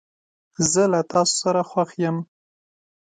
زه 0.71 0.81
له 0.93 0.99
تاسو 1.11 1.33
سره 1.43 1.61
خوښ 1.69 1.89
یم. 2.03 2.17